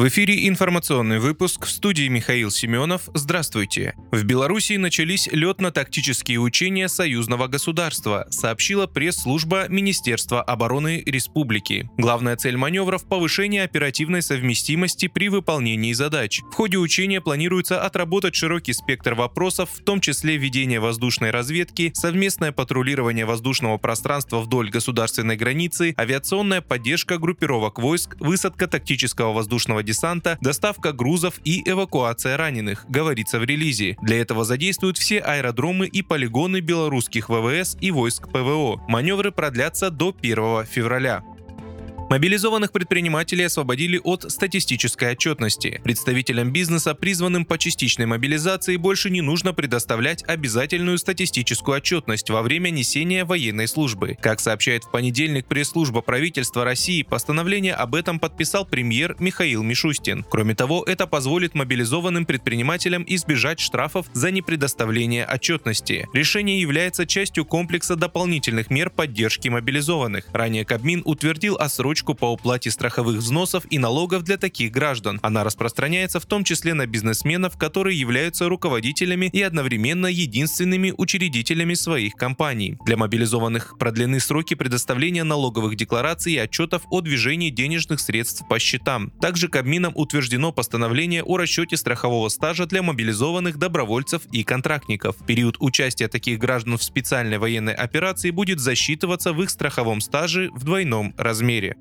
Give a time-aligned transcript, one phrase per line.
[0.00, 3.10] В эфире информационный выпуск в студии Михаил Семенов.
[3.12, 3.94] Здравствуйте.
[4.10, 11.90] В Беларуси начались летно-тактические учения союзного государства, сообщила пресс-служба Министерства обороны Республики.
[11.98, 16.40] Главная цель маневров– повышение оперативной совместимости при выполнении задач.
[16.50, 22.52] В ходе учения планируется отработать широкий спектр вопросов, в том числе ведение воздушной разведки, совместное
[22.52, 30.92] патрулирование воздушного пространства вдоль государственной границы, авиационная поддержка группировок войск, высадка тактического воздушного десанта, доставка
[30.92, 33.96] грузов и эвакуация раненых, говорится в релизе.
[34.02, 38.80] Для этого задействуют все аэродромы и полигоны белорусских ВВС и войск ПВО.
[38.88, 41.24] Маневры продлятся до 1 февраля.
[42.10, 45.80] Мобилизованных предпринимателей освободили от статистической отчетности.
[45.84, 52.70] Представителям бизнеса, призванным по частичной мобилизации, больше не нужно предоставлять обязательную статистическую отчетность во время
[52.70, 54.18] несения военной службы.
[54.20, 60.26] Как сообщает в понедельник пресс-служба правительства России, постановление об этом подписал премьер Михаил Мишустин.
[60.28, 66.08] Кроме того, это позволит мобилизованным предпринимателям избежать штрафов за непредоставление отчетности.
[66.12, 70.24] Решение является частью комплекса дополнительных мер поддержки мобилизованных.
[70.32, 75.18] Ранее Кабмин утвердил отсрочку отсрочку по уплате страховых взносов и налогов для таких граждан.
[75.22, 82.14] Она распространяется в том числе на бизнесменов, которые являются руководителями и одновременно единственными учредителями своих
[82.14, 82.76] компаний.
[82.86, 89.10] Для мобилизованных продлены сроки предоставления налоговых деклараций и отчетов о движении денежных средств по счетам.
[89.20, 95.16] Также Кабмином утверждено постановление о расчете страхового стажа для мобилизованных добровольцев и контрактников.
[95.26, 100.64] Период участия таких граждан в специальной военной операции будет засчитываться в их страховом стаже в
[100.64, 101.76] двойном размере.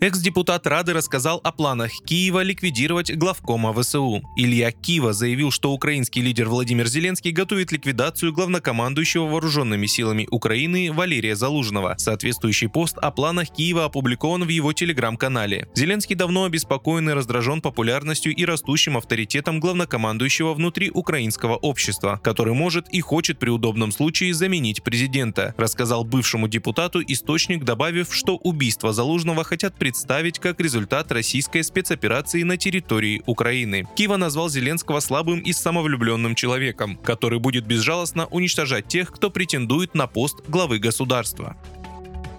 [0.00, 4.22] Экс-депутат Рады рассказал о планах Киева ликвидировать главкома ВСУ.
[4.36, 11.36] Илья Кива заявил, что украинский лидер Владимир Зеленский готовит ликвидацию главнокомандующего вооруженными силами Украины Валерия
[11.36, 11.94] Залужного.
[11.98, 15.68] Соответствующий пост о планах Киева опубликован в его телеграм-канале.
[15.74, 22.88] Зеленский давно обеспокоен и раздражен популярностью и растущим авторитетом главнокомандующего внутри украинского общества, который может
[22.88, 29.44] и хочет при удобном случае заменить президента, рассказал бывшему депутату источник, добавив, что убийство Залужного
[29.44, 33.86] хотят представить представить как результат российской спецоперации на территории Украины.
[33.94, 40.08] Кива назвал Зеленского слабым и самовлюбленным человеком, который будет безжалостно уничтожать тех, кто претендует на
[40.08, 41.56] пост главы государства.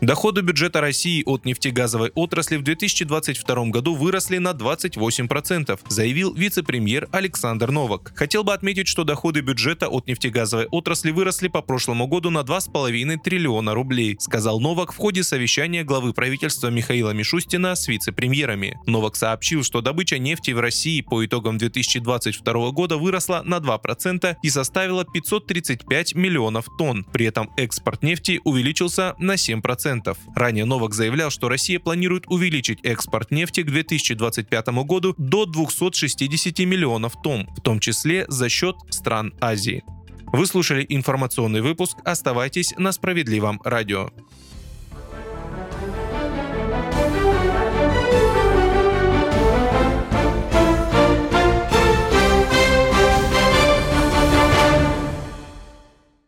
[0.02, 7.72] Доходы бюджета России от нефтегазовой отрасли в 2022 году выросли на 28%, заявил вице-премьер Александр
[7.72, 8.12] Новак.
[8.14, 13.18] Хотел бы отметить, что доходы бюджета от нефтегазовой отрасли выросли по прошлому году на 2,5
[13.24, 18.78] триллиона рублей, сказал Новак в ходе совещания главы правительства Михаила Мишустина с вице-премьерами.
[18.86, 24.50] Новак сообщил, что добыча нефти в России по итогам 2022 года выросла на 2% и
[24.50, 27.06] составила 535 миллионов тонн.
[27.14, 29.95] При этом экспорт нефти увеличился на 7%.
[30.36, 37.14] Ранее Новак заявлял, что Россия планирует увеличить экспорт нефти к 2025 году до 260 миллионов
[37.22, 39.84] тонн, в том числе за счет стран Азии.
[40.28, 41.98] Вы слушали информационный выпуск.
[42.04, 44.10] Оставайтесь на справедливом радио.